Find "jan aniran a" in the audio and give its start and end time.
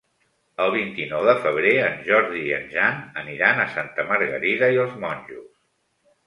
2.77-3.69